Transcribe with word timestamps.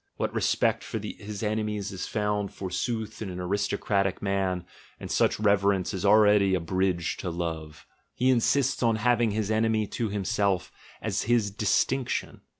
What 0.15 0.33
re 0.33 0.41
spect 0.41 0.83
for 0.83 0.97
his 0.97 1.43
enemies 1.43 1.91
is 1.91 2.07
found, 2.07 2.51
forsooth, 2.51 3.21
in 3.21 3.29
an 3.29 3.39
aristocratic 3.39 4.19
man— 4.19 4.65
and 4.99 5.11
such 5.11 5.37
a 5.37 5.43
reverence 5.43 5.93
is 5.93 6.03
already 6.03 6.55
a 6.55 6.59
bridge 6.59 7.17
to 7.17 7.29
love! 7.29 7.85
He 8.15 8.31
insists 8.31 8.81
on 8.81 8.95
having 8.95 9.29
his 9.29 9.51
enemy 9.51 9.85
to 9.85 10.09
himself 10.09 10.71
as 11.03 11.25
his 11.29 11.51
distinc 11.51 12.09
tion. 12.09 12.41